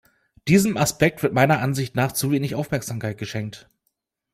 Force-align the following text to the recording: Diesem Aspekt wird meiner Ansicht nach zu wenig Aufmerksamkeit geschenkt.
Diesem 0.47 0.77
Aspekt 0.77 1.21
wird 1.21 1.31
meiner 1.35 1.59
Ansicht 1.59 1.95
nach 1.95 2.11
zu 2.11 2.31
wenig 2.31 2.55
Aufmerksamkeit 2.55 3.19
geschenkt. 3.19 3.69